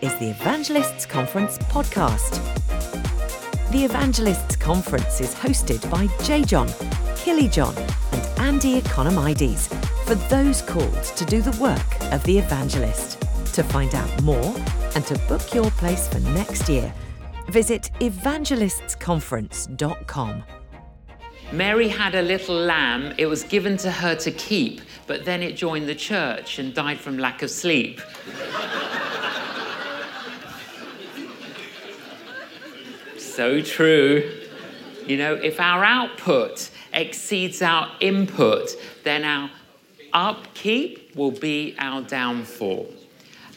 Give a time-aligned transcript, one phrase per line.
[0.00, 2.40] is the Evangelists Conference podcast.
[3.70, 6.42] The Evangelists Conference is hosted by J.
[6.42, 6.70] John,
[7.16, 7.76] Killy John,
[8.12, 9.68] and Andy Economides
[10.06, 13.20] for those called to do the work of the evangelist.
[13.54, 14.56] To find out more
[14.94, 16.94] and to book your place for next year,
[17.48, 20.44] visit evangelistsconference.com.
[21.52, 23.12] Mary had a little lamb.
[23.18, 27.00] It was given to her to keep, but then it joined the church and died
[27.00, 28.00] from lack of sleep.
[33.32, 34.30] So true.
[35.06, 38.70] You know, if our output exceeds our input,
[39.04, 39.50] then our
[40.12, 42.92] upkeep will be our downfall.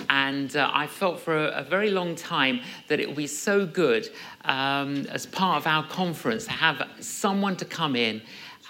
[0.10, 3.66] And uh, I felt for a, a, very long time that it would be so
[3.66, 4.10] good
[4.46, 8.22] um, as part of our conference to have someone to come in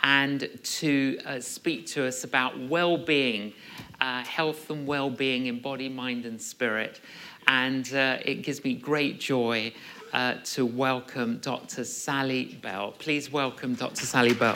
[0.04, 3.54] and to uh, speak to us about well being,
[4.02, 7.02] uh, health and well being in body, mind, and spirit.
[7.48, 9.74] And uh, it gives me great joy
[10.14, 11.84] uh, to welcome Dr.
[11.84, 12.94] Sally Bell.
[13.00, 14.06] Please welcome Dr.
[14.06, 14.56] Sally Bell.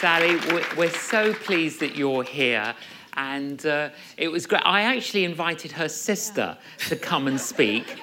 [0.00, 0.36] Sally,
[0.76, 2.74] we're so pleased that you're here.
[3.14, 4.62] And uh, it was great.
[4.64, 8.00] I actually invited her sister to come and speak.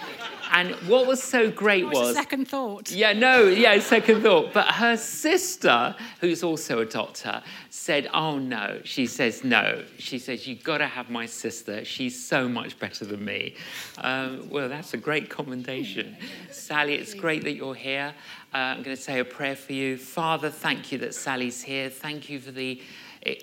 [0.60, 2.92] And what was so great was, was second thought.
[2.92, 4.54] Yeah, no, yeah, second thought.
[4.54, 10.46] But her sister, who's also a doctor, said, "Oh no." She says, "No." She says,
[10.46, 11.86] "You've got to have my sister.
[11.86, 13.56] She's so much better than me."
[14.00, 16.18] Um, well, that's a great commendation,
[16.52, 16.96] Sally.
[16.96, 18.14] It's great that you're here.
[18.54, 20.50] Uh, I'm going to say a prayer for you, Father.
[20.50, 21.90] Thank you that Sally's here.
[21.90, 22.82] Thank you for the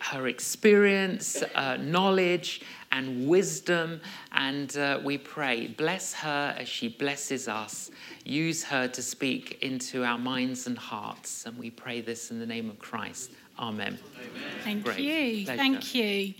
[0.01, 4.01] her experience, uh, knowledge, and wisdom.
[4.33, 7.91] And uh, we pray, bless her as she blesses us.
[8.25, 11.47] Use her to speak into our minds and hearts.
[11.47, 13.31] And we pray this in the name of Christ.
[13.59, 13.99] Amen.
[14.19, 14.43] Amen.
[14.63, 14.99] Thank Great.
[14.99, 15.45] you.
[15.45, 15.59] Pleasure.
[15.59, 16.35] Thank you.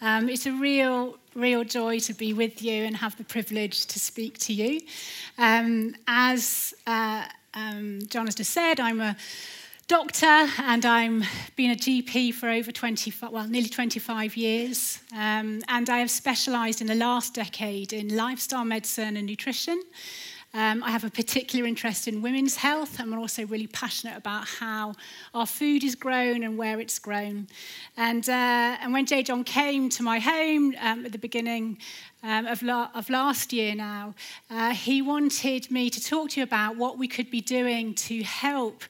[0.00, 3.98] Um, it's a real, real joy to be with you and have the privilege to
[3.98, 4.80] speak to you.
[5.38, 9.16] Um, as uh, um, John has just said, I'm a
[9.88, 11.24] doctor and I'm
[11.56, 14.98] been a GP for over 20, well, nearly 25 years.
[15.14, 19.82] Um, and I have specialised in the last decade in lifestyle medicine and nutrition.
[20.54, 23.00] Um, I have a particular interest in women's health.
[23.00, 24.94] I'm also really passionate about how
[25.34, 27.48] our food is grown and where it's grown.
[27.96, 29.22] And, uh, and when J.
[29.22, 31.78] John came to my home um, at the beginning
[32.22, 34.14] um, of, la- of last year now,
[34.50, 38.22] uh, he wanted me to talk to you about what we could be doing to
[38.22, 38.84] help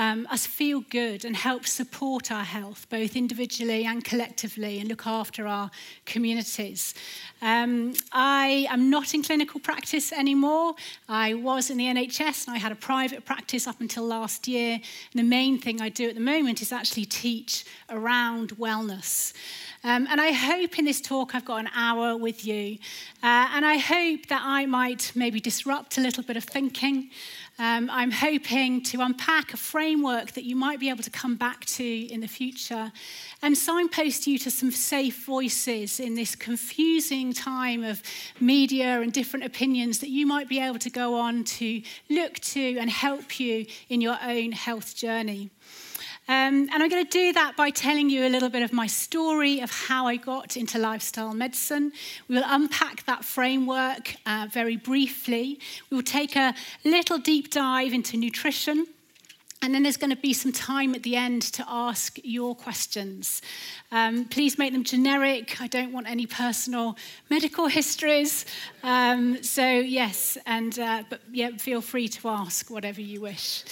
[0.00, 5.06] um, us feel good and help support our health, both individually and collectively, and look
[5.06, 5.70] after our
[6.06, 6.94] communities.
[7.42, 10.74] Um, I am not in clinical practice anymore.
[11.06, 14.72] I was in the NHS and I had a private practice up until last year.
[15.12, 19.34] And the main thing I do at the moment is actually teach around wellness.
[19.82, 22.78] Um, and I hope in this talk I've got an hour with you.
[23.22, 27.10] Uh, and I hope that I might maybe disrupt a little bit of thinking.
[27.60, 31.66] Um, I'm hoping to unpack a framework that you might be able to come back
[31.66, 32.90] to in the future
[33.42, 38.02] and signpost you to some safe voices in this confusing time of
[38.40, 42.78] media and different opinions that you might be able to go on to look to
[42.78, 45.50] and help you in your own health journey.
[46.30, 48.86] Um, and I'm going to do that by telling you a little bit of my
[48.86, 51.90] story of how I got into lifestyle medicine.
[52.28, 55.58] We will unpack that framework uh, very briefly.
[55.90, 56.54] We will take a
[56.84, 58.86] little deep dive into nutrition.
[59.60, 63.42] And then there's going to be some time at the end to ask your questions.
[63.90, 65.60] Um, please make them generic.
[65.60, 66.96] I don't want any personal
[67.28, 68.46] medical histories.
[68.84, 73.64] Um, so, yes, and uh, but yeah, feel free to ask whatever you wish.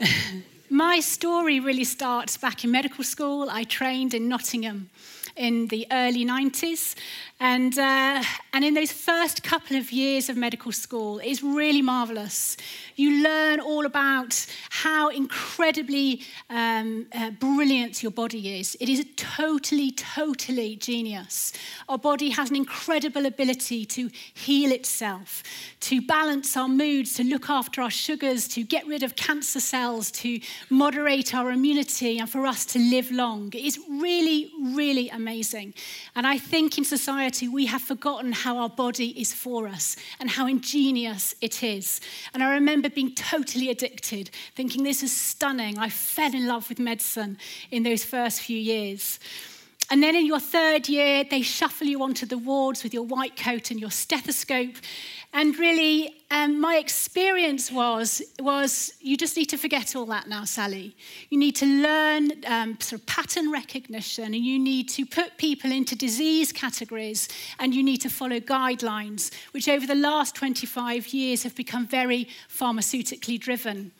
[0.74, 3.48] My story really starts back in medical school.
[3.48, 4.90] I trained in Nottingham
[5.36, 6.94] in the early 90s.
[7.40, 8.22] And, uh,
[8.52, 12.56] and in those first couple of years of medical school, it's really marvelous.
[12.94, 18.76] You learn all about how incredibly um, uh, brilliant your body is.
[18.80, 21.52] It is totally, totally genius.
[21.88, 25.42] Our body has an incredible ability to heal itself,
[25.80, 30.12] to balance our moods, to look after our sugars, to get rid of cancer cells,
[30.12, 33.50] to moderate our immunity, and for us to live long.
[33.54, 35.23] It's really, really amazing.
[35.24, 40.30] And I think in society we have forgotten how our body is for us and
[40.30, 42.00] how ingenious it is.
[42.32, 45.78] And I remember being totally addicted, thinking this is stunning.
[45.78, 47.38] I fell in love with medicine
[47.70, 49.18] in those first few years.
[49.90, 53.36] And then in your third year, they shuffle you onto the wards with your white
[53.36, 54.76] coat and your stethoscope.
[55.32, 60.44] And really, um, my experience was, was you just need to forget all that now,
[60.44, 60.96] Sally.
[61.28, 65.70] You need to learn um, sort of pattern recognition and you need to put people
[65.70, 67.28] into disease categories
[67.58, 72.28] and you need to follow guidelines, which over the last 25 years have become very
[72.48, 73.92] pharmaceutically driven.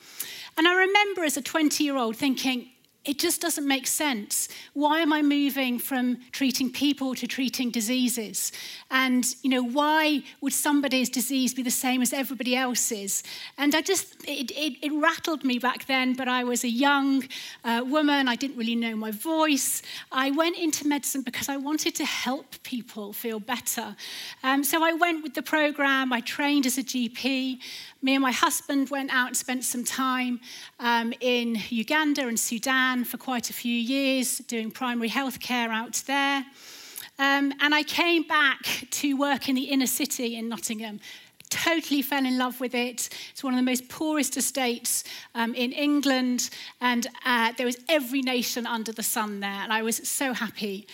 [0.56, 2.68] And I remember as a 20 year old thinking,
[3.04, 4.48] it just doesn't make sense.
[4.72, 8.50] Why am I moving from treating people to treating diseases?
[8.90, 13.22] And, you know, why would somebody's disease be the same as everybody else's?
[13.58, 17.24] And I just, it, it, it rattled me back then, but I was a young
[17.62, 18.26] uh, woman.
[18.26, 19.82] I didn't really know my voice.
[20.10, 23.96] I went into medicine because I wanted to help people feel better.
[24.42, 26.12] Um, so I went with the program.
[26.12, 27.58] I trained as a GP.
[28.04, 30.38] me and my husband went out and spent some time
[30.78, 36.02] um, in Uganda and Sudan for quite a few years doing primary health care out
[36.06, 36.44] there.
[37.18, 41.00] Um, and I came back to work in the inner city in Nottingham.
[41.48, 43.08] Totally fell in love with it.
[43.30, 45.04] It's one of the most poorest estates
[45.34, 46.50] um, in England,
[46.82, 50.86] and uh, there was every nation under the sun there, and I was so happy.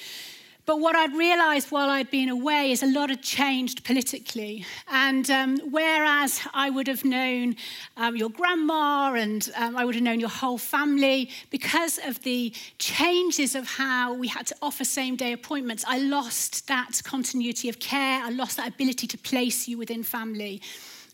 [0.70, 4.64] But what I'd realized while I'd been away is a lot had changed politically.
[4.86, 7.56] And um, whereas I would have known
[7.96, 12.54] um, your grandma and um, I would have known your whole family, because of the
[12.78, 17.80] changes of how we had to offer same day appointments, I lost that continuity of
[17.80, 18.22] care.
[18.22, 20.62] I lost that ability to place you within family.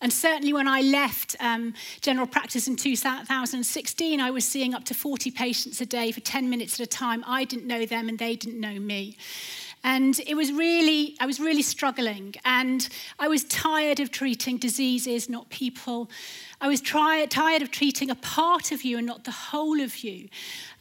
[0.02, 4.94] And certainly when I left um, general practice in 2016, I was seeing up to
[4.94, 7.25] 40 patients a day for 10 minutes at a time.
[7.26, 9.16] I didn't know them and they didn't know me.
[9.84, 12.34] And it was really, I was really struggling.
[12.44, 12.88] And
[13.19, 16.10] I was tired of treating diseases, not people.
[16.60, 19.98] I was try, tired of treating a part of you and not the whole of
[19.98, 20.28] you.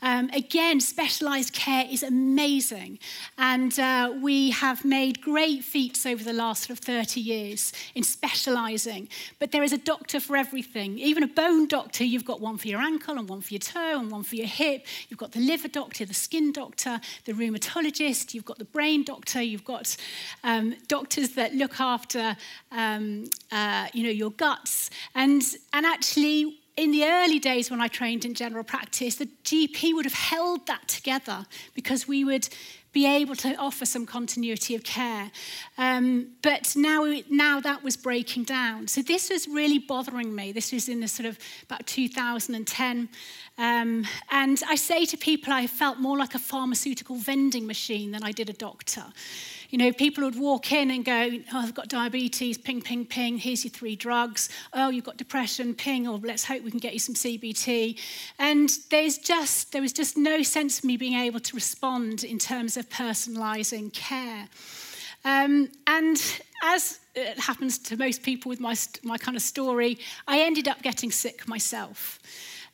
[0.02, 3.00] Um, again, specialised care is amazing.
[3.38, 8.04] And uh, we have made great feats over the last sort of 30 years in
[8.04, 9.10] specialising.
[9.40, 11.00] But there is a doctor for everything.
[11.00, 14.00] Even a bone doctor, you've got one for your ankle and one for your toe
[14.00, 14.86] and one for your hip.
[15.10, 19.42] You've got the liver doctor, the skin doctor, the rheumatologist, you've got the brain doctor,
[19.42, 19.98] you've got
[20.44, 22.38] um, doctors that look after
[22.72, 24.90] um, uh, you know, your guts.
[25.16, 25.42] And,
[25.76, 30.06] and actually, in the early days when I trained in general practice, the GP would
[30.06, 32.48] have held that together because we would
[32.94, 35.30] be able to offer some continuity of care.
[35.78, 38.88] Um, but now, now that was breaking down.
[38.88, 40.54] So this was really bothering me.
[40.54, 43.10] This was in the sort of about 2010.
[43.58, 48.24] Um, and I say to people, I felt more like a pharmaceutical vending machine than
[48.24, 49.04] I did a doctor.
[49.76, 53.38] You know, people would walk in and go, Oh, I've got diabetes, ping, ping, ping,
[53.38, 54.48] here's your three drugs.
[54.72, 58.00] Oh, you've got depression, ping, or let's hope we can get you some CBT.
[58.40, 62.40] And there's just, there was just no sense of me being able to respond in
[62.40, 64.48] terms of personalising care.
[65.26, 66.24] Um, and
[66.64, 70.84] as it happens to most people with my, my kind of story, I ended up
[70.84, 72.20] getting sick myself.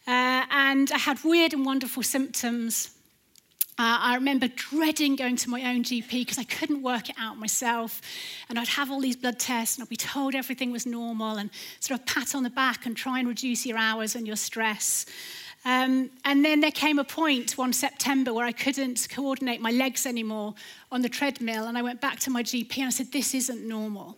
[0.06, 2.92] Uh, and I had weird and wonderful symptoms.
[3.80, 7.38] Uh, I remember dreading going to my own GP because I couldn't work it out
[7.38, 8.02] myself.
[8.50, 11.50] And I'd have all these blood tests and I'd be told everything was normal and
[11.80, 15.06] sort of pat on the back and try and reduce your hours and your stress.
[15.64, 20.06] Um, and then there came a point one September where I couldn't coordinate my legs
[20.06, 20.56] anymore
[20.92, 21.66] on the treadmill.
[21.66, 24.16] And I went back to my GP and I said, This isn't normal.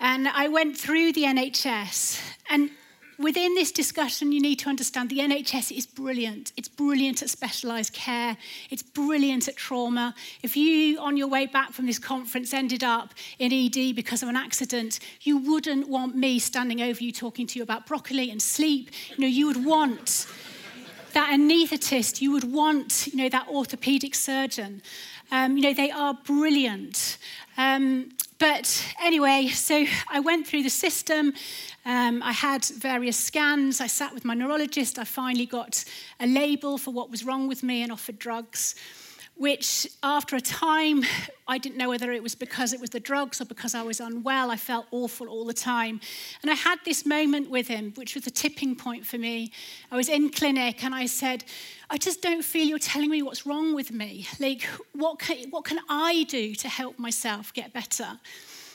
[0.00, 2.20] And I went through the NHS.
[2.50, 2.70] And
[3.18, 6.52] within this discussion, you need to understand the NHS is brilliant.
[6.56, 8.36] It's brilliant at specialised care.
[8.70, 10.14] It's brilliant at trauma.
[10.42, 14.28] If you, on your way back from this conference, ended up in ED because of
[14.28, 18.40] an accident, you wouldn't want me standing over you talking to you about broccoli and
[18.40, 18.90] sleep.
[19.16, 20.26] You know, you would want
[21.14, 24.82] that anaesthetist, you would want, you know, that orthopaedic surgeon.
[25.30, 27.18] Um, you know, they are brilliant.
[27.56, 31.32] Um, but anyway, so I went through the system.
[31.84, 33.80] Um, I had various scans.
[33.80, 34.98] I sat with my neurologist.
[34.98, 35.84] I finally got
[36.20, 38.74] a label for what was wrong with me and offered drugs
[39.38, 41.04] which after a time,
[41.46, 44.00] I didn't know whether it was because it was the drugs or because I was
[44.00, 44.50] unwell.
[44.50, 46.00] I felt awful all the time.
[46.42, 49.52] And I had this moment with him, which was a tipping point for me.
[49.92, 51.44] I was in clinic and I said,
[51.88, 54.26] I just don't feel you're telling me what's wrong with me.
[54.40, 58.18] Like, what can, what can I do to help myself get better?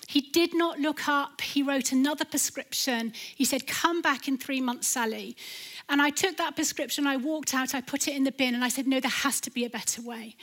[0.08, 1.42] He did not look up.
[1.42, 3.14] He wrote another prescription.
[3.36, 5.36] He said, Come back in three months, Sally.
[5.90, 8.64] And I took that prescription, I walked out, I put it in the bin, and
[8.64, 10.36] I said, No, there has to be a better way.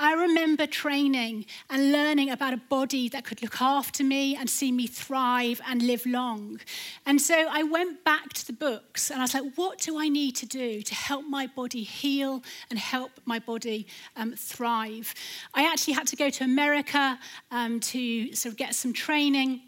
[0.00, 4.70] I remember training and learning about a body that could look after me and see
[4.70, 6.60] me thrive and live long.
[7.04, 10.08] And so I went back to the books and I was like, what do I
[10.08, 15.12] need to do to help my body heal and help my body um, thrive?
[15.52, 17.18] I actually had to go to America
[17.50, 19.62] um, to sort of get some training.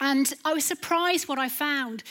[0.00, 2.02] And I was surprised what I found.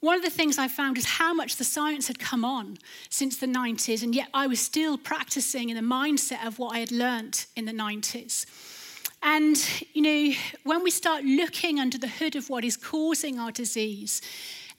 [0.00, 2.78] One of the things I found is how much the science had come on
[3.10, 6.78] since the 90s, and yet I was still practicing in the mindset of what I
[6.78, 8.46] had learnt in the 90s.
[9.24, 9.56] And,
[9.94, 14.22] you know, when we start looking under the hood of what is causing our disease,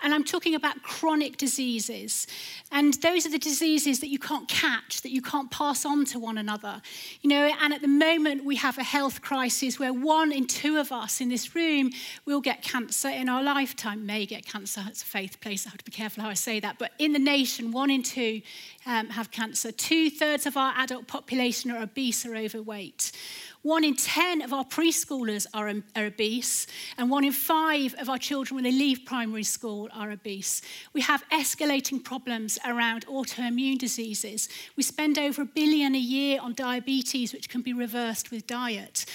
[0.01, 2.25] and I'm talking about chronic diseases.
[2.71, 6.19] And those are the diseases that you can't catch, that you can't pass on to
[6.19, 6.81] one another.
[7.21, 10.77] You know, and at the moment we have a health crisis where one in two
[10.77, 11.91] of us in this room
[12.25, 14.83] will get cancer in our lifetime, may get cancer.
[14.87, 15.65] It's a faith place.
[15.65, 16.77] I have to be careful how I say that.
[16.79, 18.41] But in the nation, one in two
[18.85, 19.71] um, have cancer.
[19.71, 23.11] Two thirds of our adult population are obese or overweight.
[23.61, 26.65] One in 10 of our preschoolers are, are obese,
[26.97, 30.61] and one in five of our children when they leave primary school are obese.
[30.93, 34.47] We have escalating problems around autoimmune diseases.
[34.77, 39.05] We spend over a billion a year on diabetes, which can be reversed with diet.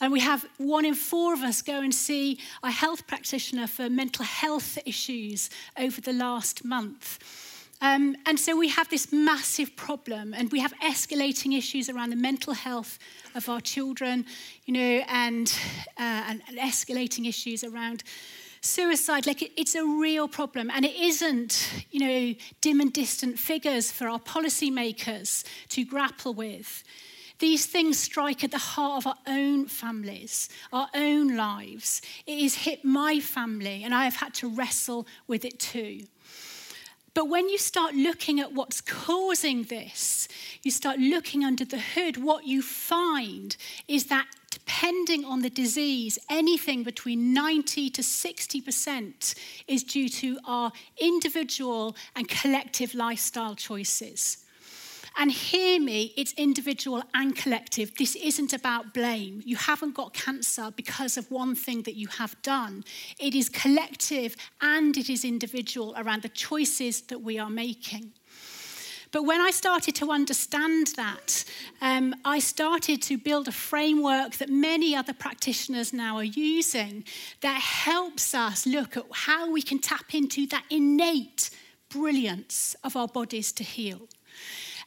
[0.00, 3.90] And we have one in four of us go and see a health practitioner for
[3.90, 7.18] mental health issues over the last month.
[7.82, 12.16] Um, and so we have this massive problem, and we have escalating issues around the
[12.16, 12.98] mental health
[13.34, 14.26] of our children,
[14.66, 15.52] you know, and,
[15.98, 18.02] uh, and, and escalating issues around
[18.60, 19.26] suicide.
[19.26, 23.90] Like it, it's a real problem, and it isn't, you know, dim and distant figures
[23.90, 26.84] for our policymakers to grapple with.
[27.38, 32.02] These things strike at the heart of our own families, our own lives.
[32.26, 36.02] It has hit my family, and I have had to wrestle with it too.
[37.12, 40.28] But when you start looking at what's causing this,
[40.62, 43.56] you start looking under the hood, what you find
[43.88, 49.34] is that depending on the disease, anything between 90 to 60%
[49.66, 54.38] is due to our individual and collective lifestyle choices.
[55.18, 57.94] And hear me, it's individual and collective.
[57.96, 59.42] This isn't about blame.
[59.44, 62.84] You haven't got cancer because of one thing that you have done.
[63.18, 68.12] It is collective and it is individual around the choices that we are making.
[69.12, 71.44] But when I started to understand that,
[71.80, 77.04] um, I started to build a framework that many other practitioners now are using
[77.40, 81.50] that helps us look at how we can tap into that innate
[81.88, 84.08] brilliance of our bodies to heal.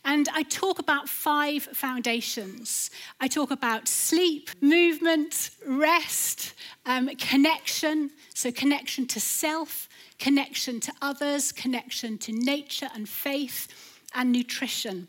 [0.05, 2.91] And I talk about five foundations.
[3.21, 6.53] I talk about sleep, movement, rest,
[6.85, 9.87] um, connection, so connection to self,
[10.19, 13.67] connection to others, connection to nature and faith,
[14.13, 15.07] and nutrition.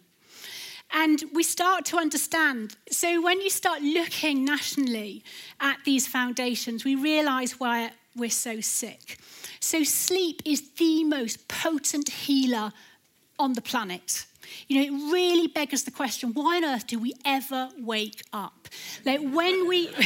[0.93, 2.77] And we start to understand.
[2.91, 5.25] So, when you start looking nationally
[5.61, 9.19] at these foundations, we realize why we're so sick.
[9.59, 12.73] So, sleep is the most potent healer
[13.39, 14.27] on the planet.
[14.69, 18.69] You know, it really beggars the question why on earth do we ever wake up?
[19.05, 19.91] Like when we.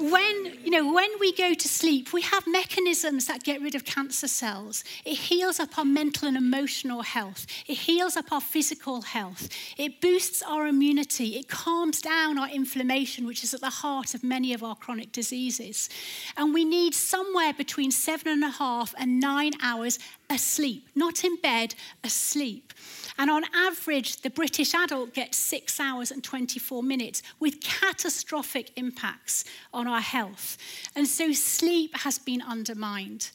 [0.00, 3.84] when you know when we go to sleep we have mechanisms that get rid of
[3.84, 4.82] cancer cells.
[5.04, 7.46] It heals up our mental and emotional health.
[7.66, 9.48] It heals up our physical health.
[9.76, 11.36] It boosts our immunity.
[11.36, 15.12] It calms down our inflammation which is at the heart of many of our chronic
[15.12, 15.88] diseases.
[16.36, 19.98] And we need somewhere between seven and a half and nine hours
[20.30, 22.72] asleep not in bed asleep
[23.20, 29.44] and on average, the British adult gets six hours and 24 minutes with catastrophic impacts
[29.74, 30.56] on our health.
[30.96, 33.30] And so sleep has been undermined.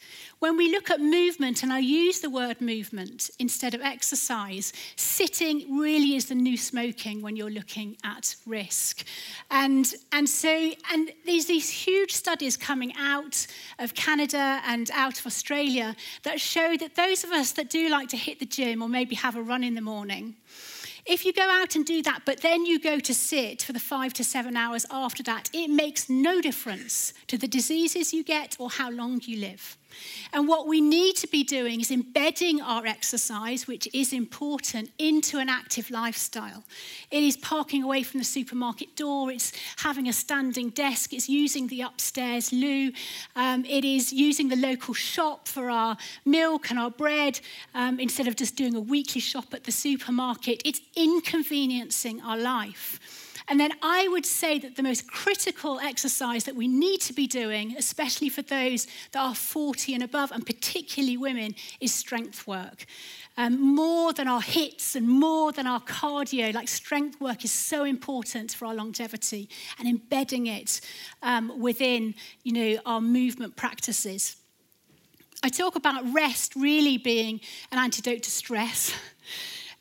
[0.46, 5.80] When we look at movement, and I use the word movement instead of exercise, sitting
[5.80, 9.06] really is the new smoking when you're looking at risk.
[9.50, 13.48] And, and so, and there's these huge studies coming out
[13.80, 18.10] of Canada and out of Australia that show that those of us that do like
[18.10, 20.36] to hit the gym or maybe have a run in the morning,
[21.08, 23.80] if you go out and do that, but then you go to sit for the
[23.80, 28.56] five to seven hours after that, it makes no difference to the diseases you get
[28.60, 29.78] or how long you live.
[30.34, 35.38] And what we need to be doing is embedding our exercise, which is important, into
[35.38, 36.64] an active lifestyle.
[37.12, 41.68] It is parking away from the supermarket door, it's having a standing desk, it's using
[41.68, 42.92] the upstairs loo,
[43.36, 47.40] um, it is using the local shop for our milk and our bread
[47.74, 50.62] um, instead of just doing a weekly shop at the supermarket.
[50.66, 53.25] It's inconveniencing our life.
[53.48, 57.28] And then I would say that the most critical exercise that we need to be
[57.28, 62.86] doing, especially for those that are 40 and above, and particularly women, is strength work.
[63.38, 67.84] Um, more than our HIITs and more than our cardio, like strength work is so
[67.84, 70.82] important for our longevity and embedding it
[71.22, 74.38] um, within, you know, our movement practices.
[75.44, 78.92] I talk about rest really being an antidote to stress.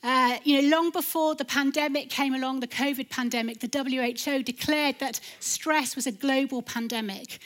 [0.04, 4.99] Uh, you know, long before the pandemic came along, the COVID pandemic, the WHO declared
[4.99, 7.38] that stress was a global pandemic.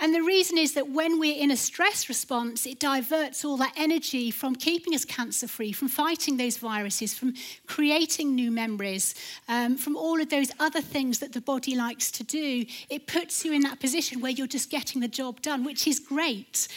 [0.00, 3.72] And the reason is that when we're in a stress response, it diverts all that
[3.76, 7.34] energy from keeping us cancer free, from fighting those viruses, from
[7.66, 9.14] creating new memories,
[9.48, 12.66] um, from all of those other things that the body likes to do.
[12.90, 15.98] It puts you in that position where you're just getting the job done, which is
[15.98, 16.68] great.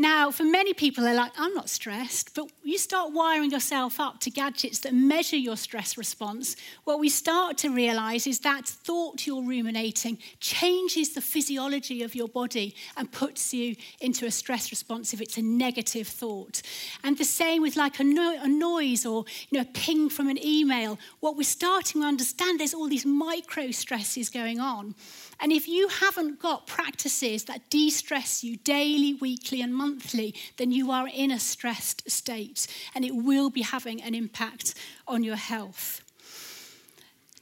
[0.00, 4.20] Now, for many people, they're like, I'm not stressed, but you start wiring yourself up
[4.20, 6.54] to gadgets that measure your stress response.
[6.84, 12.28] What we start to realize is that thought you're ruminating changes the physiology of your
[12.28, 16.62] body and puts you into a stress response if it's a negative thought.
[17.02, 20.28] And the same with like a, no- a noise or you know, a ping from
[20.28, 20.96] an email.
[21.18, 24.94] What we're starting to understand, there's all these micro stresses going on.
[25.40, 30.72] And if you haven't got practices that de stress you daily, weekly, and monthly, then
[30.72, 34.74] you are in a stressed state and it will be having an impact
[35.06, 36.02] on your health.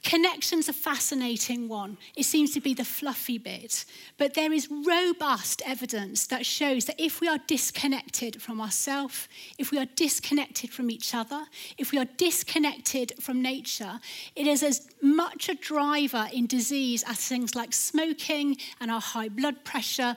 [0.07, 1.97] Connection's a fascinating one.
[2.15, 3.83] It seems to be the fluffy bit.
[4.17, 9.69] But there is robust evidence that shows that if we are disconnected from ourselves, if
[9.69, 11.43] we are disconnected from each other,
[11.77, 13.99] if we are disconnected from nature,
[14.33, 19.27] it is as much a driver in disease as things like smoking and our high
[19.27, 20.15] blood pressure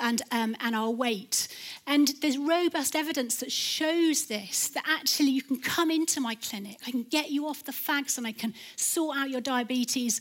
[0.00, 1.48] and, um, and our weight.
[1.86, 6.78] And there's robust evidence that shows this that actually you can come into my clinic,
[6.86, 10.20] I can get you off the fags, and I can sort out your diabetes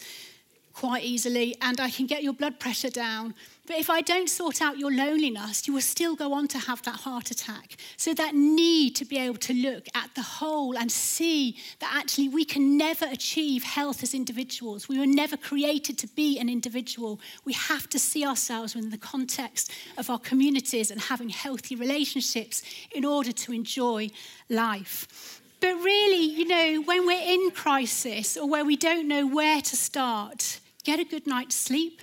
[0.73, 3.33] quite easily, and I can get your blood pressure down.
[3.71, 6.81] But if I don't sort out your loneliness, you will still go on to have
[6.81, 7.77] that heart attack.
[7.95, 12.27] So, that need to be able to look at the whole and see that actually
[12.27, 14.89] we can never achieve health as individuals.
[14.89, 17.21] We were never created to be an individual.
[17.45, 22.63] We have to see ourselves within the context of our communities and having healthy relationships
[22.93, 24.09] in order to enjoy
[24.49, 25.39] life.
[25.61, 29.75] But really, you know, when we're in crisis or where we don't know where to
[29.77, 32.01] start, get a good night's sleep.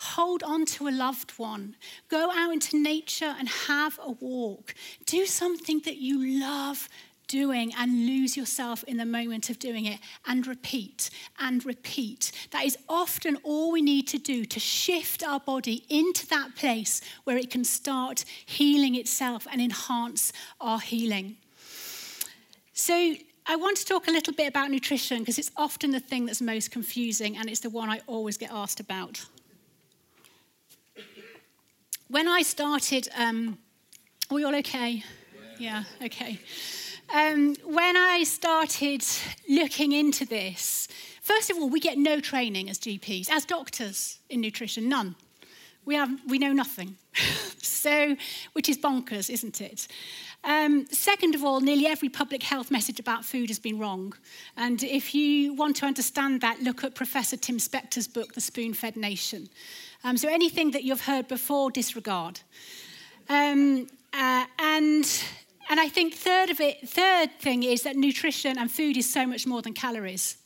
[0.00, 1.76] Hold on to a loved one.
[2.08, 4.74] Go out into nature and have a walk.
[5.04, 6.88] Do something that you love
[7.28, 12.32] doing and lose yourself in the moment of doing it and repeat and repeat.
[12.50, 17.02] That is often all we need to do to shift our body into that place
[17.24, 21.36] where it can start healing itself and enhance our healing.
[22.72, 23.14] So,
[23.46, 26.40] I want to talk a little bit about nutrition because it's often the thing that's
[26.40, 29.24] most confusing and it's the one I always get asked about.
[32.10, 33.56] When I started, um,
[34.30, 35.04] are we all okay?
[35.60, 36.40] Yeah, yeah okay.
[37.14, 39.04] Um, when I started
[39.48, 40.88] looking into this,
[41.22, 45.14] first of all, we get no training as GPs, as doctors in nutrition, none.
[45.84, 46.96] We, have, we know nothing.
[47.62, 48.16] so,
[48.54, 49.86] which is bonkers, isn't it?
[50.42, 54.14] Um, second of all, nearly every public health message about food has been wrong.
[54.56, 58.74] And if you want to understand that, look at Professor Tim Spector's book, The Spoon
[58.74, 59.48] Fed Nation.
[60.02, 62.40] Um, so anything that you've heard before, disregard.
[63.28, 65.22] Um, uh, and
[65.68, 69.24] and I think third of it, third thing is that nutrition and food is so
[69.26, 70.36] much more than calories.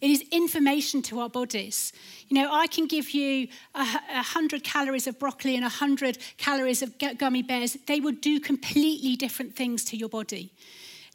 [0.00, 1.92] It is information to our bodies.
[2.28, 6.18] You know, I can give you a, a hundred calories of broccoli and a hundred
[6.38, 7.76] calories of gummy bears.
[7.86, 10.52] They will do completely different things to your body.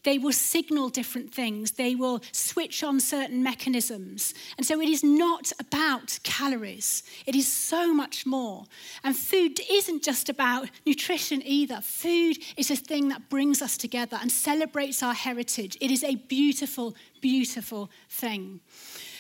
[0.06, 1.72] They will signal different things.
[1.72, 4.36] They will switch on certain mechanisms.
[4.56, 8.66] And so it is not about calories, it is so much more.
[9.04, 11.82] And food isn't just about nutrition either.
[11.82, 15.76] Food is a thing that brings us together and celebrates our heritage.
[15.82, 18.62] It is a beautiful, beautiful thing.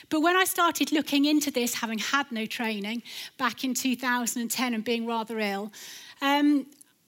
[0.10, 3.02] But when I started looking into this, having had no training
[3.40, 5.74] back in 2010 and being rather ill,
[6.22, 6.68] um,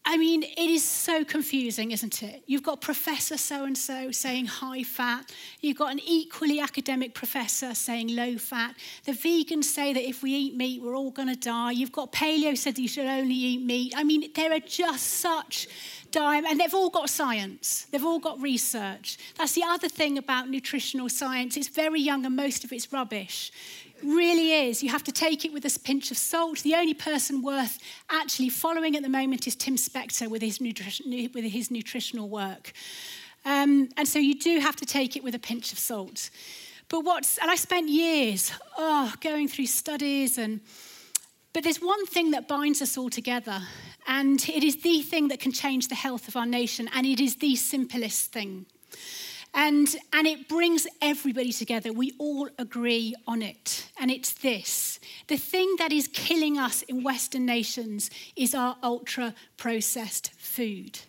[0.10, 2.42] I mean, it is so confusing, isn't it?
[2.46, 5.34] You've got Professor so and so saying high fat.
[5.60, 8.76] You've got an equally academic professor saying low fat.
[9.04, 11.72] The vegans say that if we eat meat, we're all going to die.
[11.72, 13.94] You've got paleo said that you should only eat meat.
[13.98, 15.68] I mean, there are just such
[16.12, 17.86] dime, and they've all got science.
[17.92, 19.18] They've all got research.
[19.38, 21.58] That's the other thing about nutritional science.
[21.58, 23.52] It's very young and most of it's rubbish
[24.04, 24.84] really is.
[24.84, 26.60] You have to take it with a pinch of salt.
[26.60, 27.80] The only person worth
[28.10, 32.74] actually following at the moment is Tim Spector with his, with his nutritional work.
[33.46, 36.30] Um, and so you do have to take it with a pinch of salt.
[36.90, 40.62] But what's, and I spent years, oh, going through studies and,
[41.54, 43.60] but there's one thing that binds us all together,
[44.06, 47.20] and it is the thing that can change the health of our nation, and it
[47.20, 48.68] is the simplest thing.
[49.58, 51.92] And, and it brings everybody together.
[51.92, 53.90] We all agree on it.
[54.00, 59.34] And it's this the thing that is killing us in Western nations is our ultra
[59.58, 61.00] processed food.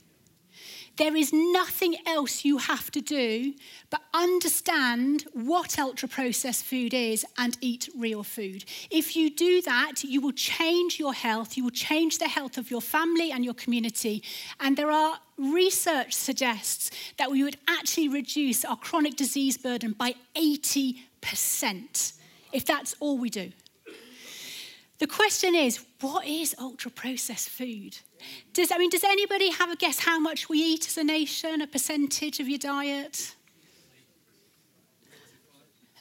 [0.98, 3.54] There is nothing else you have to do
[3.88, 8.64] but understand what ultra processed food is and eat real food.
[8.90, 12.68] If you do that, you will change your health, you will change the health of
[12.68, 14.24] your family and your community.
[14.58, 20.16] And there are research suggests that we would actually reduce our chronic disease burden by
[20.34, 22.14] 80%
[22.52, 23.52] if that's all we do.
[24.98, 27.96] The question is, what is ultra processed food?
[28.52, 31.60] Does, I mean, does anybody have a guess how much we eat as a nation,
[31.60, 33.36] a percentage of your diet?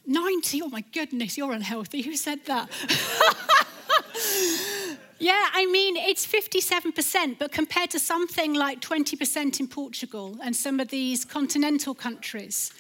[0.08, 0.64] 90.
[0.64, 2.02] Oh my goodness, you're unhealthy.
[2.02, 2.70] Who said that?
[5.20, 10.80] yeah, I mean, it's 57%, but compared to something like 20% in Portugal and some
[10.80, 12.72] of these continental countries.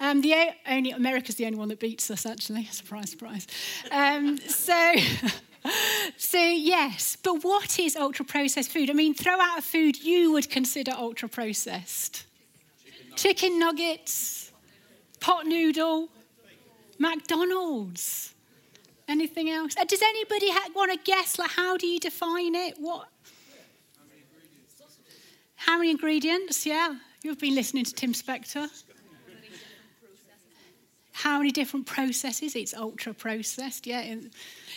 [0.00, 0.34] Um, the
[0.68, 2.64] only America's the only one that beats us, actually.
[2.66, 3.46] Surprise, surprise.
[3.90, 4.94] Um, so.
[6.16, 8.90] so yes, but what is ultra processed food?
[8.90, 12.24] I mean, throw out a food you would consider ultra processed.
[13.14, 14.50] Chicken, nuggets,
[15.20, 16.08] pot noodle,
[16.98, 18.34] McDonald's.
[19.08, 19.76] Anything else?
[19.76, 21.38] Uh, does anybody ha- want to guess?
[21.38, 22.76] Like, how do you define it?
[22.78, 23.08] What?
[25.56, 26.64] How many ingredients?
[26.64, 28.68] Yeah, you've been listening to Tim Spector
[31.12, 32.56] how many different processes.
[32.56, 34.14] It's ultra processed, yeah.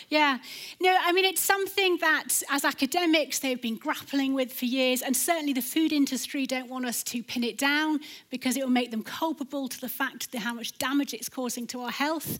[0.08, 0.38] Yeah.
[0.80, 5.16] No, I mean, it's something that as academics they've been grappling with for years, and
[5.16, 8.90] certainly the food industry don't want us to pin it down because it will make
[8.90, 12.38] them culpable to the fact that how much damage it's causing to our health.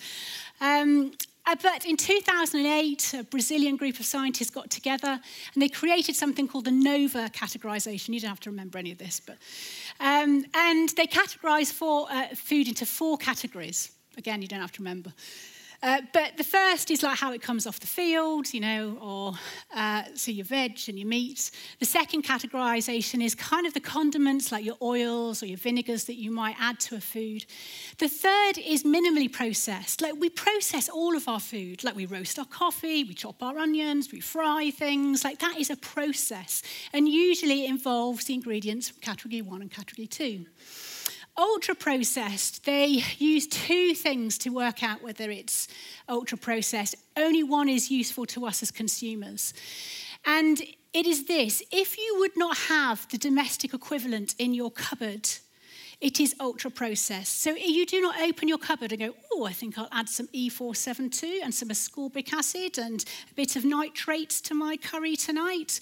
[0.61, 1.13] Um,
[1.49, 5.21] uh, but in 2008, a Brazilian group of scientists got together
[5.55, 8.15] and they created something called the NOVA categorization.
[8.15, 9.37] You don't have to remember any of this, but.
[10.01, 11.73] Um, and they categorise
[12.11, 13.91] uh, food into four categories.
[14.17, 15.13] Again, you don't have to remember.
[15.87, 19.35] Uh, but the first is like how it comes off the field, you know, or
[19.73, 21.53] uh, so your veg and your meat.
[21.79, 26.17] The second categorization is kind of the condiments like your oils or your vinegars that
[26.17, 27.47] you might add to a food.
[27.99, 30.03] The third is minimally processed.
[30.03, 33.57] Like we process all of our food, like we roast our coffee, we chop our
[33.57, 35.23] onions, we fry things.
[35.23, 36.65] Like that is a process.
[36.93, 40.47] And usually it involves the ingredients from category one and category two
[41.39, 45.69] ultra processed, they use two things to work out whether it's
[46.09, 46.95] ultra processed.
[47.17, 49.53] Only one is useful to us as consumers.
[50.25, 50.61] And
[50.93, 55.29] it is this if you would not have the domestic equivalent in your cupboard,
[56.01, 57.41] it is ultra processed.
[57.41, 60.27] So you do not open your cupboard and go, oh, I think I'll add some
[60.29, 65.81] E472 and some ascorbic acid and a bit of nitrates to my curry tonight.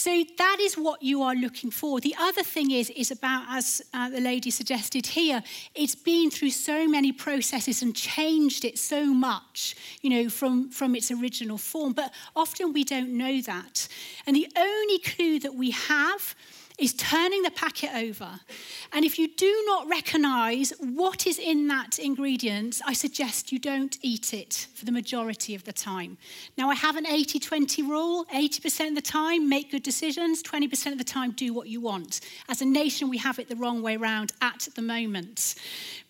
[0.00, 2.00] So that is what you are looking for.
[2.00, 5.42] The other thing is, is about, as uh, the lady suggested here,
[5.74, 10.96] it's been through so many processes and changed it so much, you know, from, from
[10.96, 11.92] its original form.
[11.92, 13.88] But often we don't know that.
[14.26, 16.34] And the only clue that we have
[16.80, 18.40] is turning the packet over.
[18.92, 23.98] And if you do not recognize what is in that ingredient, I suggest you don't
[24.02, 26.18] eat it for the majority of the time.
[26.56, 30.92] Now, I have an 80 20 rule 80% of the time, make good decisions, 20%
[30.92, 32.20] of the time, do what you want.
[32.48, 35.54] As a nation, we have it the wrong way around at the moment.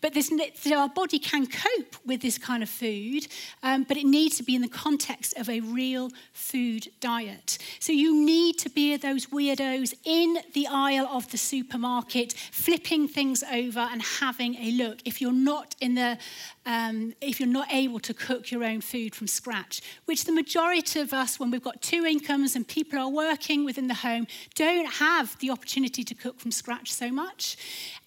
[0.00, 3.26] But this, so our body can cope with this kind of food,
[3.62, 7.58] um, but it needs to be in the context of a real food diet.
[7.80, 13.42] So you need to be those weirdos in the aisle of the supermarket, flipping things
[13.42, 15.00] over and having a look.
[15.04, 16.18] If you're not in the
[16.66, 21.00] um, if you're not able to cook your own food from scratch, which the majority
[21.00, 24.86] of us, when we've got two incomes and people are working within the home, don't
[24.86, 27.56] have the opportunity to cook from scratch so much.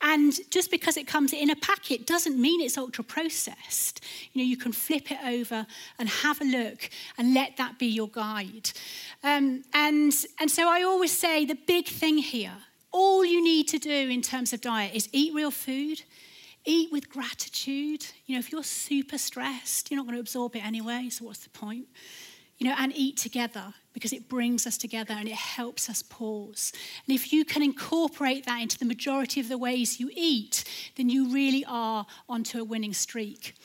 [0.02, 4.04] And just because it comes in a packet doesn't mean it's ultra processed.
[4.34, 5.66] You know, you can flip it over
[5.98, 8.70] and have a look and let that be your guide.
[9.24, 12.54] Um, and, and so I always say the big thing here,
[12.92, 16.04] all you need to do in terms of diet is eat real food
[16.66, 18.06] Eat with gratitude.
[18.26, 21.40] You know, if you're super stressed, you're not going to absorb it anyway, so what's
[21.40, 21.88] the point?
[22.58, 26.72] You know, and eat together because it brings us together and it helps us pause.
[27.06, 30.64] And if you can incorporate that into the majority of the ways you eat,
[30.96, 33.56] then you really are onto a winning streak.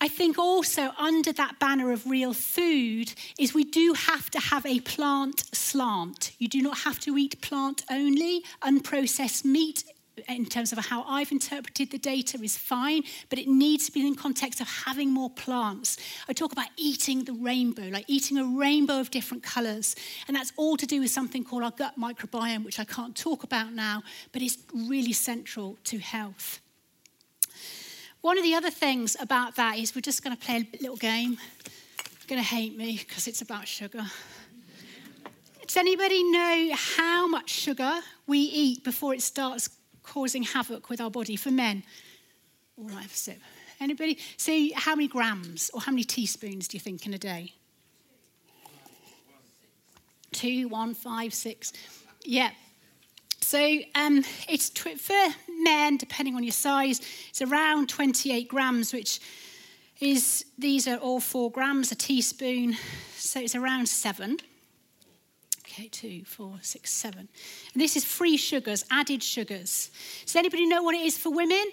[0.00, 4.64] I think also under that banner of real food is we do have to have
[4.64, 6.32] a plant slant.
[6.38, 8.44] You do not have to eat plant only.
[8.62, 9.82] Unprocessed meat
[10.28, 14.06] in terms of how I've interpreted the data is fine, but it needs to be
[14.06, 15.96] in context of having more plants.
[16.28, 19.96] I talk about eating the rainbow, like eating a rainbow of different colors.
[20.26, 23.44] And that's all to do with something called our gut microbiome, which I can't talk
[23.44, 24.02] about now,
[24.32, 26.60] but it's really central to health.
[28.20, 30.96] One of the other things about that is we're just going to play a little
[30.96, 31.30] game.
[31.30, 34.04] You're going to hate me because it's about sugar.
[35.68, 39.68] Does anybody know how much sugar we eat before it starts
[40.12, 41.82] causing havoc with our body for men?
[42.76, 43.38] All right, have a sip.
[43.80, 44.18] Anybody?
[44.36, 47.52] See, how many grams or how many teaspoons do you think in a day?
[50.32, 51.72] Two, one, five, six.
[52.24, 52.50] Yeah.
[53.40, 55.28] So um, it's tw- for
[55.62, 59.20] men, depending on your size, it's around 28 grams, which
[60.00, 62.76] is these are all four grams a teaspoon,
[63.16, 64.38] so it's around seven.
[65.78, 67.28] Okay, two, four, six, seven.
[67.72, 69.92] And this is free sugars, added sugars.
[70.24, 71.66] Does anybody know what it is for women?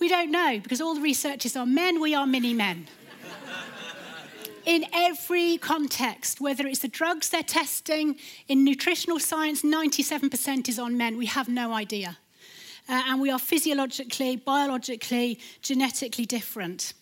[0.00, 2.88] We don't know because all the research is on men, we are mini men.
[4.66, 8.16] in every context, whether it's the drugs they're testing,
[8.48, 11.16] in nutritional science, 97% is on men.
[11.16, 12.18] We have no idea.
[12.88, 16.92] Uh, and we are physiologically, biologically, genetically different.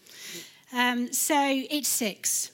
[0.70, 1.34] Um, so
[1.70, 2.50] it's six.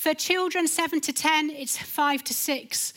[0.00, 2.94] For children, seven to 10, it's five to six.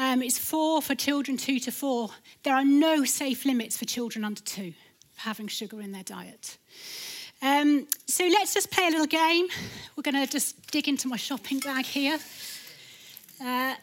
[0.00, 2.10] Um, it's four for children, two to four.
[2.42, 4.72] There are no safe limits for children under two
[5.12, 6.58] for having sugar in their diet.
[7.40, 9.46] Um, so let's just play a little game.
[9.94, 12.18] We're going to just dig into my shopping bag here.
[13.40, 13.76] Uh,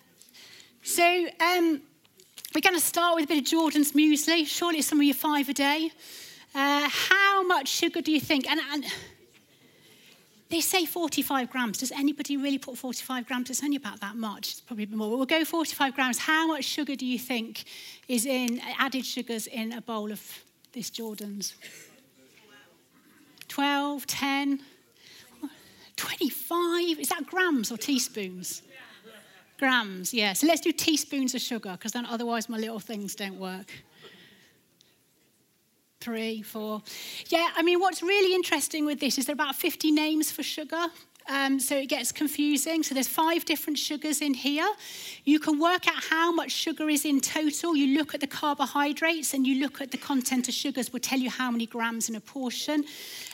[0.84, 1.06] so
[1.40, 1.82] um,
[2.54, 4.46] we're going to start with a bit of Jordan's muesli.
[4.46, 5.90] Surely it's some of you five a day.
[6.54, 8.46] Uh, how much sugar do you think?
[8.52, 8.86] And, and
[10.50, 11.80] they say 45 grams.
[11.80, 13.50] Does anybody really put 45 grams?
[13.50, 14.52] It's only about that much.
[14.52, 15.10] It's probably more.
[15.10, 16.18] But we'll go 45 grams.
[16.20, 17.66] How much sugar do you think
[18.08, 20.22] is in added sugars in a bowl of
[20.72, 21.56] this Jordan's?
[23.50, 24.60] 12, 10,
[25.96, 27.00] 25.
[27.00, 28.62] Is that grams or teaspoons?
[29.58, 30.34] Grams, yeah.
[30.34, 33.72] So let's do teaspoons of sugar because then otherwise my little things don't work
[36.08, 36.82] three, four.
[37.28, 40.42] Yeah, I mean, what's really interesting with this is there are about 50 names for
[40.42, 40.86] sugar.
[41.28, 42.82] Um, so it gets confusing.
[42.82, 44.70] So there's five different sugars in here.
[45.26, 47.76] You can work out how much sugar is in total.
[47.76, 51.20] You look at the carbohydrates and you look at the content of sugars will tell
[51.20, 52.86] you how many grams in a portion.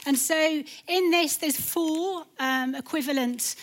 [0.07, 3.55] And so in this, there's four um, equivalent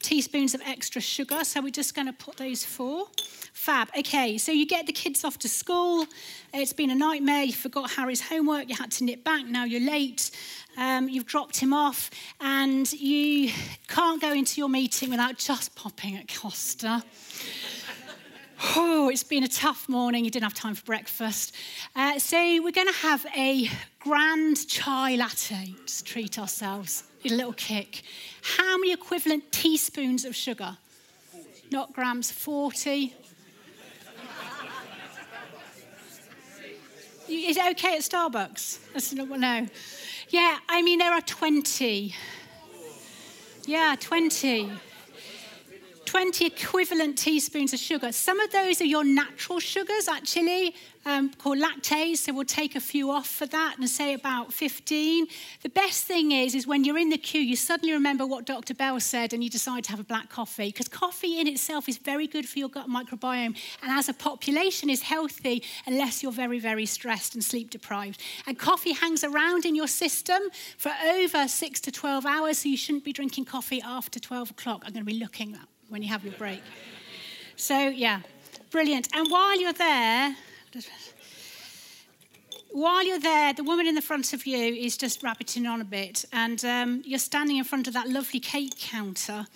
[0.00, 1.44] teaspoons of extra sugar.
[1.44, 3.06] So we're just going to put those four.
[3.52, 3.88] Fab.
[3.98, 6.06] Okay, so you get the kids off to school.
[6.54, 7.42] It's been a nightmare.
[7.42, 8.68] You forgot Harry's homework.
[8.68, 9.46] You had to nip back.
[9.46, 10.30] Now you're late.
[10.76, 12.08] Um, you've dropped him off,
[12.40, 13.50] and you
[13.88, 17.02] can't go into your meeting without just popping at Costa.
[18.60, 20.24] Oh, it's been a tough morning.
[20.24, 21.54] You didn't have time for breakfast.
[21.94, 25.74] Uh, so, we're going to have a grand chai latte.
[25.86, 27.04] Just treat ourselves.
[27.22, 28.02] Need a little kick.
[28.42, 30.76] How many equivalent teaspoons of sugar?
[31.30, 31.48] 40.
[31.70, 33.14] Not grams, 40.
[37.28, 38.92] Is it okay at Starbucks?
[38.92, 39.66] That's not, no.
[40.30, 42.14] Yeah, I mean, there are 20.
[43.66, 44.72] Yeah, 20.
[46.08, 48.10] 20 equivalent teaspoons of sugar.
[48.12, 52.16] Some of those are your natural sugars, actually, um, called lactase.
[52.16, 55.26] So we'll take a few off for that and say about 15.
[55.62, 58.72] The best thing is, is when you're in the queue, you suddenly remember what Dr.
[58.72, 60.68] Bell said and you decide to have a black coffee.
[60.68, 63.54] Because coffee in itself is very good for your gut microbiome.
[63.82, 68.22] And as a population is healthy unless you're very, very stressed and sleep deprived.
[68.46, 70.40] And coffee hangs around in your system
[70.78, 72.60] for over six to 12 hours.
[72.60, 74.84] So you shouldn't be drinking coffee after 12 o'clock.
[74.86, 76.62] I'm going to be looking at when you have your break.
[77.56, 78.20] So, yeah,
[78.70, 79.08] brilliant.
[79.14, 80.36] And while you're there,
[82.70, 85.84] while you're there, the woman in the front of you is just rabbiting on a
[85.84, 89.46] bit, and um, you're standing in front of that lovely cake counter,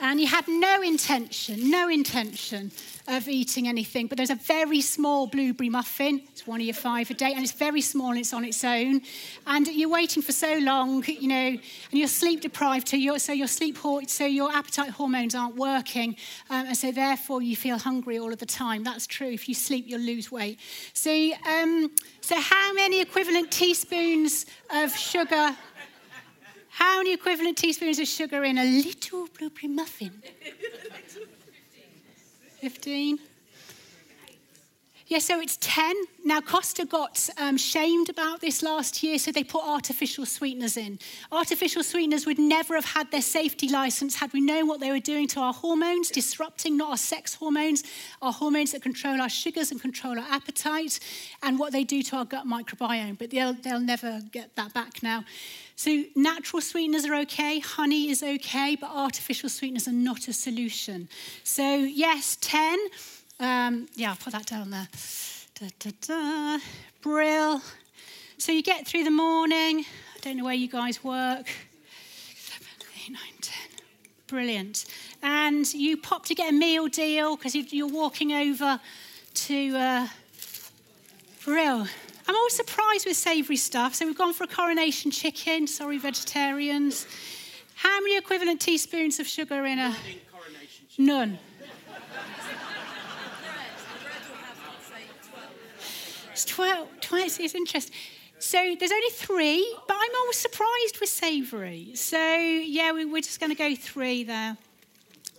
[0.00, 2.72] and you had no intention, no intention
[3.06, 6.22] of eating anything, but there's a very small blueberry muffin.
[6.30, 8.62] It's one of your five a day, and it's very small and it's on its
[8.64, 9.02] own.
[9.46, 11.60] And you're waiting for so long, you know, and
[11.92, 16.16] you're sleep deprived, so your, so your sleep, so your appetite hormones aren't working,
[16.48, 18.84] um, and so therefore you feel hungry all of the time.
[18.84, 19.30] That's true.
[19.30, 20.58] If you sleep, you'll lose weight.
[20.94, 25.56] So, um, so how many equivalent teaspoons of sugar?
[26.70, 30.22] How many equivalent teaspoons of sugar in a little blueberry muffin?
[32.60, 33.18] 15.
[35.10, 35.96] Yeah, so it's 10.
[36.24, 41.00] Now, Costa got um, shamed about this last year, so they put artificial sweeteners in.
[41.32, 45.00] Artificial sweeteners would never have had their safety license had we known what they were
[45.00, 47.82] doing to our hormones, disrupting not our sex hormones,
[48.22, 51.00] our hormones that control our sugars and control our appetite,
[51.42, 53.18] and what they do to our gut microbiome.
[53.18, 55.24] But they'll, they'll never get that back now.
[55.74, 61.08] So, natural sweeteners are okay, honey is okay, but artificial sweeteners are not a solution.
[61.42, 62.78] So, yes, 10.
[63.40, 64.86] Um, yeah, I'll put that down there.
[65.58, 66.58] Da, da, da.
[67.00, 67.62] Brill.
[68.36, 69.84] So, you get through the morning.
[70.14, 71.48] I don't know where you guys work.
[72.36, 73.70] Seven, eight, nine, ten.
[74.26, 74.84] Brilliant.
[75.22, 78.78] And you pop to get a meal deal because you're walking over
[79.34, 80.08] to uh,
[81.44, 81.86] Brill.
[82.28, 83.94] I'm always surprised with savoury stuff.
[83.94, 85.66] So we've gone for a coronation chicken.
[85.66, 87.06] Sorry, vegetarians.
[87.74, 89.96] How many equivalent teaspoons of sugar in a?
[90.98, 91.38] None.
[96.42, 96.88] It's 12.
[97.02, 97.94] 12 it's interesting.
[98.38, 101.90] So there's only three, but I'm always surprised with savoury.
[101.94, 104.56] So yeah, we, are just going to go three there.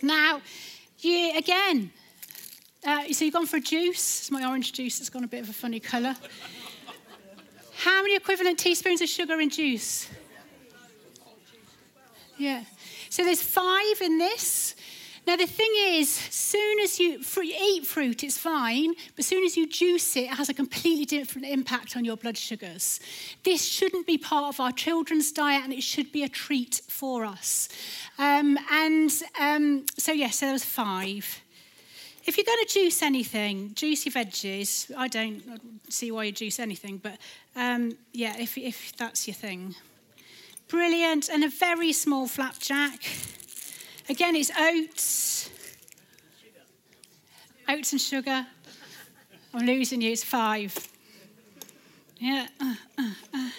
[0.00, 0.42] Now,
[1.00, 1.90] you again.
[2.86, 4.20] Uh, so you've gone for a juice.
[4.20, 5.00] It's my orange juice.
[5.00, 6.14] It's gone a bit of a funny colour.
[7.78, 10.08] How many equivalent teaspoons of sugar in juice?
[12.38, 12.62] Yeah.
[13.10, 14.76] So there's five in this.
[15.24, 19.68] Now, the thing is, soon as you eat fruit, it's fine, but soon as you
[19.68, 22.98] juice it, it has a completely different impact on your blood sugars.
[23.44, 27.24] This shouldn't be part of our children's diet, and it should be a treat for
[27.24, 27.68] us.
[28.18, 31.40] Um, and um, so, yes, yeah, so there was five.
[32.24, 34.90] If you're going to juice anything, juice your veggies.
[34.96, 35.42] I don't
[35.88, 37.18] see why you juice anything, but
[37.56, 39.76] um, yeah, if, if that's your thing.
[40.68, 41.28] Brilliant.
[41.28, 43.04] And a very small flapjack.
[44.12, 45.48] Again, it's oats.
[47.66, 48.46] Oats and sugar.
[49.54, 50.76] I'm losing you, it's five.
[52.18, 52.46] Yeah.
[52.60, 53.50] Uh, uh, uh.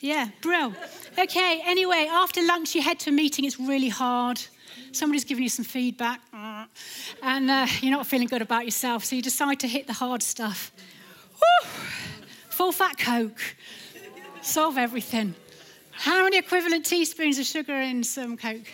[0.00, 0.74] Yeah, brill.
[1.16, 3.44] Okay, anyway, after lunch, you head to a meeting.
[3.44, 4.40] It's really hard.
[4.90, 6.20] Somebody's giving you some feedback,
[7.22, 10.72] and you're not feeling good about yourself, so you decide to hit the hard stuff.
[11.30, 11.70] Woo!
[12.50, 13.40] Full fat Coke.
[14.42, 15.36] Solve everything.
[15.92, 18.66] How many equivalent teaspoons of sugar in some Coke?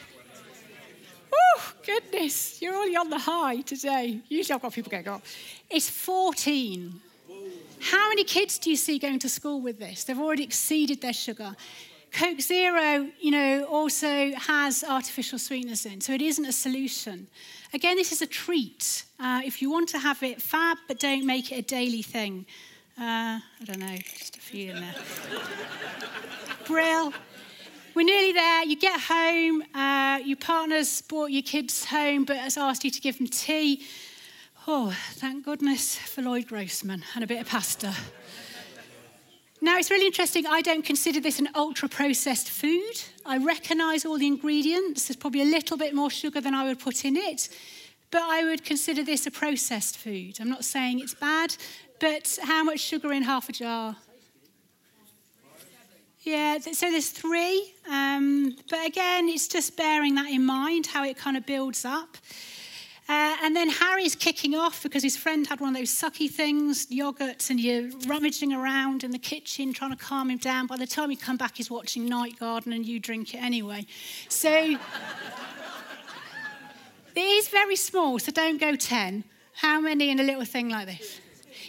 [2.10, 4.20] Goodness, you're only on the high today.
[4.28, 5.20] Usually I've got people going, oh,
[5.68, 7.00] it's 14.
[7.80, 10.04] How many kids do you see going to school with this?
[10.04, 11.56] They've already exceeded their sugar.
[12.12, 17.28] Coke Zero, you know, also has artificial sweeteners in, so it isn't a solution.
[17.72, 19.04] Again, this is a treat.
[19.18, 22.46] Uh, if you want to have it, fab, but don't make it a daily thing.
[22.98, 24.94] Uh, I don't know, just a few in there.
[26.66, 27.12] Brill.
[27.92, 28.64] We're nearly there.
[28.64, 33.00] You get home, uh, your partner's brought your kids home but has asked you to
[33.00, 33.84] give them tea.
[34.68, 37.92] Oh, thank goodness for Lloyd Grossman and a bit of pasta.
[39.60, 40.46] Now, it's really interesting.
[40.46, 43.02] I don't consider this an ultra processed food.
[43.26, 45.08] I recognise all the ingredients.
[45.08, 47.48] There's probably a little bit more sugar than I would put in it,
[48.12, 50.38] but I would consider this a processed food.
[50.40, 51.56] I'm not saying it's bad,
[51.98, 53.96] but how much sugar in half a jar?
[56.22, 57.72] Yeah, so there's three.
[57.90, 62.18] Um, but again, it's just bearing that in mind, how it kind of builds up.
[63.08, 66.86] Uh, and then Harry's kicking off because his friend had one of those sucky things,
[66.86, 70.66] yogurts, and you're rummaging around in the kitchen trying to calm him down.
[70.66, 73.86] By the time you come back, he's watching Night Garden and you drink it anyway.
[74.28, 74.52] So
[77.16, 79.24] it is very small, so don't go 10.
[79.54, 81.18] How many in a little thing like this?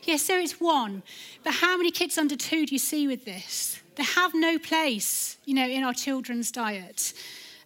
[0.03, 1.03] Yeah, so it's one.
[1.43, 3.80] But how many kids under two do you see with this?
[3.95, 7.13] They have no place, you know, in our children's diet.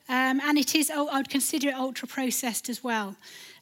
[0.08, 3.16] Um, and it is, oh, I would consider it ultra processed as well.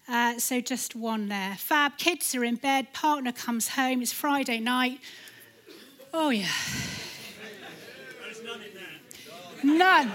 [0.08, 1.56] Uh, so just one there.
[1.58, 4.99] Fab, kids are in bed, partner comes home, it's Friday night.
[6.13, 6.47] Oh, yeah.
[9.63, 10.12] None, none.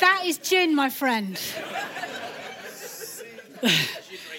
[0.00, 1.40] That is gin, my friend.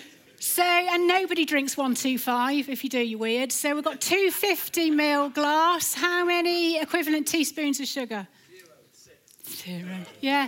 [0.55, 2.69] So, and nobody drinks 125.
[2.69, 3.51] If you do, you're weird.
[3.51, 5.93] So we've got 250 ml glass.
[5.93, 8.25] How many equivalent teaspoons of sugar?
[9.43, 9.83] Zero.
[9.83, 9.97] Zero.
[10.21, 10.47] Yeah.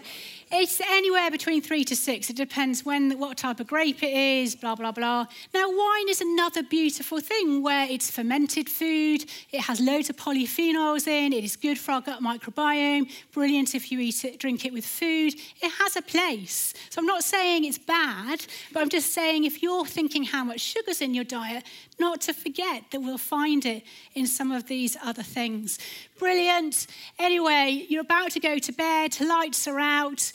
[0.49, 2.29] It's anywhere between three to six.
[2.29, 5.25] It depends when, what type of grape it is, blah, blah, blah.
[5.53, 9.25] Now, wine is another beautiful thing where it's fermented food.
[9.51, 11.33] It has loads of polyphenols in.
[11.33, 13.12] It is good for our gut microbiome.
[13.33, 15.33] Brilliant if you eat it, drink it with food.
[15.62, 16.73] It has a place.
[16.91, 20.62] So I'm not saying it's bad, but I'm just saying if you're thinking how much
[20.62, 21.65] sugar's in your diet,
[21.99, 23.83] not to forget that we'll find it
[24.13, 25.79] in some of these other things.
[26.19, 26.88] Brilliant.
[27.17, 30.31] Anyway, you're about to go to bed, lights are out,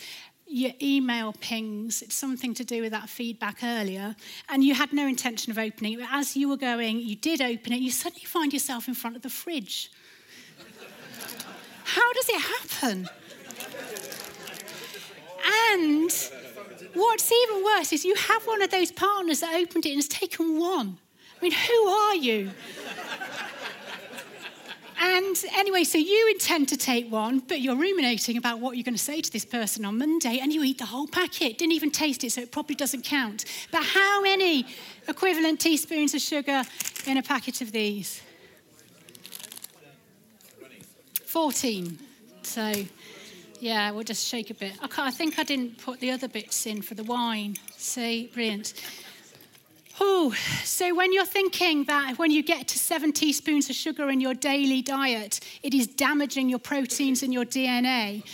[0.47, 4.15] your email pings, it's something to do with that feedback earlier,
[4.51, 6.01] and you had no intention of opening it.
[6.01, 9.17] But as you were going, you did open it, you suddenly find yourself in front
[9.17, 9.91] of the fridge.
[11.85, 13.09] How does it happen?
[15.73, 16.13] And
[16.95, 20.09] what's even worse is you have one of those partners that opened it and has
[20.09, 20.99] taken one.
[21.43, 22.51] I mean, who are you?
[25.01, 28.95] And anyway, so you intend to take one, but you're ruminating about what you're going
[28.95, 31.59] to say to this person on Monday, and you eat the whole packet.
[31.59, 33.45] Didn't even taste it, so it probably doesn't count.
[33.73, 34.67] But how many
[35.09, 36.63] equivalent teaspoons of sugar
[37.07, 38.23] in a packet of these?
[41.27, 41.99] 14.
[42.43, 42.73] So,
[43.59, 44.75] Yeah, we'll just shake a bit.
[44.81, 47.57] I, I think I didn't put the other bits in for the wine.
[47.77, 48.75] See, brilliant.
[50.01, 50.35] Oh,
[50.65, 54.35] so when you're thinking that when you get to seven teaspoons of sugar in your
[54.35, 58.25] daily diet, it is damaging your proteins and your DNA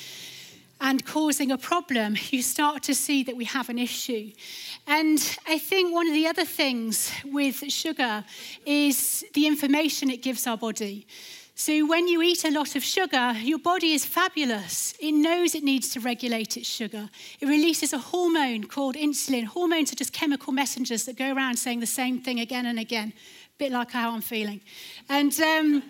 [0.81, 4.31] and causing a problem, you start to see that we have an issue.
[4.87, 8.25] And I think one of the other things with sugar
[8.65, 11.07] is the information it gives our body.
[11.61, 14.95] So, when you eat a lot of sugar, your body is fabulous.
[15.01, 17.11] It knows it needs to regulate its sugar.
[17.41, 19.43] It releases a hormone called insulin.
[19.43, 23.09] Hormones are just chemical messengers that go around saying the same thing again and again,
[23.09, 24.61] a bit like how I'm feeling.
[25.09, 25.83] And um,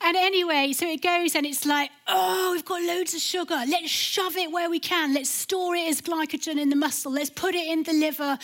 [0.00, 3.60] and anyway, so it goes and it's like, oh, we've got loads of sugar.
[3.66, 5.12] Let's shove it where we can.
[5.12, 7.10] Let's store it as glycogen in the muscle.
[7.10, 8.38] Let's put it in the liver.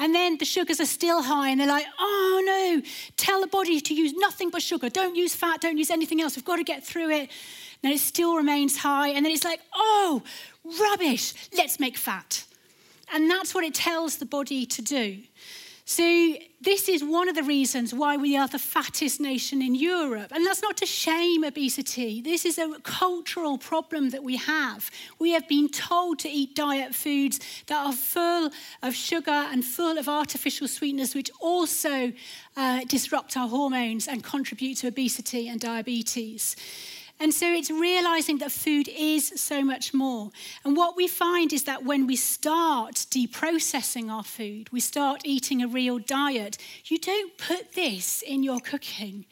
[0.00, 2.82] And then the sugars are still high and they're like, oh no,
[3.16, 4.88] tell the body to use nothing but sugar.
[4.88, 6.34] Don't use fat, don't use anything else.
[6.34, 7.30] We've got to get through it.
[7.82, 9.10] And it still remains high.
[9.10, 10.22] And then it's like, oh,
[10.80, 11.34] rubbish.
[11.56, 12.44] Let's make fat.
[13.12, 15.18] And that's what it tells the body to do.
[15.84, 16.02] So,
[16.66, 20.32] this is one of the reasons why we are the fattest nation in Europe.
[20.34, 22.20] And that's not to shame obesity.
[22.20, 24.90] This is a cultural problem that we have.
[25.20, 27.38] We have been told to eat diet foods
[27.68, 28.50] that are full
[28.82, 32.12] of sugar and full of artificial sweeteners, which also
[32.56, 36.56] uh, disrupt our hormones and contribute to obesity and diabetes.
[37.18, 40.30] And so it's realizing that food is so much more.
[40.64, 45.62] And what we find is that when we start deprocessing our food, we start eating
[45.62, 49.24] a real diet, you don't put this in your cooking.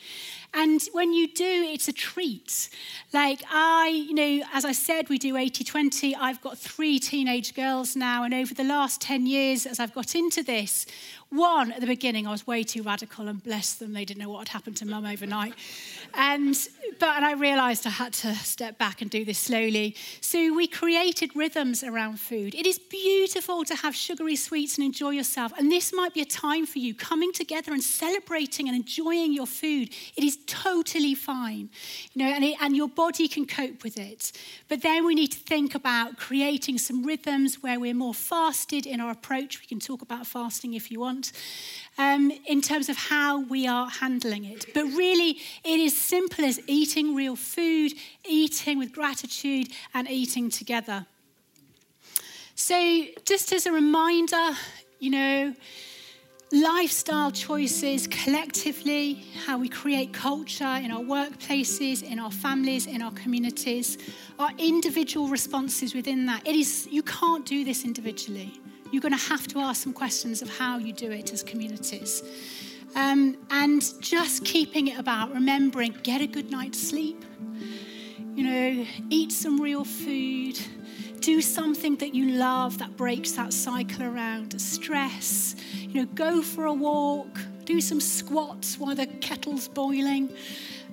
[0.55, 2.71] And when you do, it's a treat.
[3.13, 6.15] Like, I, you know, as I said, we do 80 20.
[6.15, 8.23] I've got three teenage girls now.
[8.23, 10.87] And over the last 10 years, as I've got into this,
[11.35, 14.31] one, at the beginning, I was way too radical, and bless them, they didn't know
[14.31, 15.55] what had happened to mum overnight.
[16.15, 16.57] And,
[17.01, 19.97] but, and I realised I had to step back and do this slowly.
[20.21, 22.55] So we created rhythms around food.
[22.55, 25.53] It is beautiful to have sugary sweets and enjoy yourself.
[25.59, 29.47] And this might be a time for you coming together and celebrating and enjoying your
[29.47, 29.91] food.
[30.17, 31.71] It is totally fine,
[32.13, 34.33] you know, and, it, and your body can cope with it.
[34.69, 39.01] But then we need to think about creating some rhythms where we're more fasted in
[39.01, 39.61] our approach.
[39.61, 41.24] We can talk about fasting if you want,
[41.99, 44.67] um, in terms of how we are handling it.
[44.75, 47.93] But really, it is simple as eating real food,
[48.29, 51.07] eating with gratitude, and eating together.
[52.57, 54.51] So, just as a reminder,
[55.01, 55.55] you know,
[56.53, 63.11] lifestyle choices collectively, how we create culture in our workplaces, in our families, in our
[63.13, 63.99] communities,
[64.39, 66.47] our individual responses within that.
[66.47, 68.61] It is you can't do this individually.
[68.95, 72.23] You're going to have to ask some questions of how you do it as communities.
[72.95, 77.25] Um, and just keeping it about remembering get a good night's sleep,
[78.37, 80.61] you know, eat some real food,
[81.19, 86.67] do something that you love that breaks that cycle around stress, you know, go for
[86.67, 90.29] a walk, do some squats while the kettle's boiling,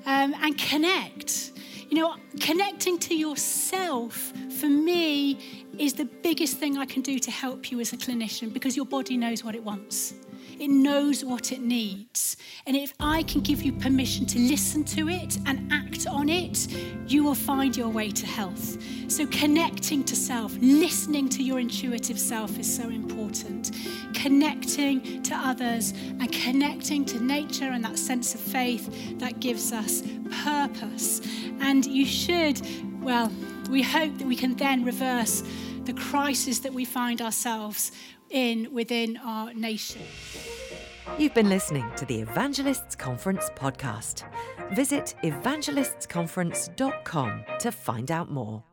[0.07, 1.50] um, and connect.
[1.91, 4.31] You know, connecting to yourself
[4.61, 8.53] for me is the biggest thing I can do to help you as a clinician
[8.53, 10.13] because your body knows what it wants.
[10.61, 12.37] It knows what it needs.
[12.67, 16.67] And if I can give you permission to listen to it and act on it,
[17.07, 18.77] you will find your way to health.
[19.07, 23.71] So, connecting to self, listening to your intuitive self is so important.
[24.13, 30.03] Connecting to others and connecting to nature and that sense of faith that gives us
[30.43, 31.21] purpose.
[31.59, 32.61] And you should,
[33.01, 33.31] well,
[33.71, 35.41] we hope that we can then reverse
[35.85, 37.91] the crisis that we find ourselves
[38.31, 40.01] in within our nation.
[41.17, 44.23] You've been listening to the Evangelists Conference podcast.
[44.73, 48.63] Visit evangelistsconference.com to find out more.